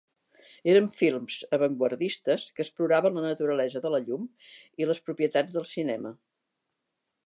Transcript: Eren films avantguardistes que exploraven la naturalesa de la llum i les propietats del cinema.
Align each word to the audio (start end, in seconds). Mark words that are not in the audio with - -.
Eren 0.71 0.87
films 0.93 1.37
avantguardistes 1.57 2.47
que 2.57 2.65
exploraven 2.67 3.21
la 3.21 3.25
naturalesa 3.29 3.85
de 3.87 3.95
la 3.97 4.03
llum 4.09 4.27
i 4.85 4.93
les 4.93 5.07
propietats 5.11 5.59
del 5.59 5.73
cinema. 5.79 6.19